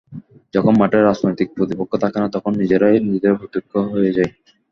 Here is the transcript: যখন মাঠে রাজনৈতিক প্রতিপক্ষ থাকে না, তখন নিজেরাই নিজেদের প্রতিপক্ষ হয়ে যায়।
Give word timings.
যখন 0.53 0.73
মাঠে 0.77 0.99
রাজনৈতিক 0.99 1.47
প্রতিপক্ষ 1.57 1.91
থাকে 2.03 2.17
না, 2.19 2.27
তখন 2.35 2.51
নিজেরাই 2.61 2.95
নিজেদের 3.05 3.39
প্রতিপক্ষ 3.39 3.73
হয়ে 3.93 4.15
যায়। 4.17 4.31